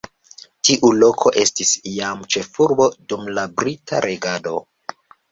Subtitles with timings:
[0.67, 4.55] Tiu loko estis jam ĉefurbo dum la brita regado.